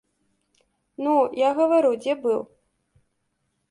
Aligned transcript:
Ну, 1.03 1.13
я 1.47 1.53
гавару, 1.61 1.95
дзе 2.03 2.13
быў. 2.27 2.39